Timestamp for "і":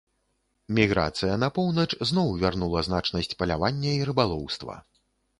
3.99-4.07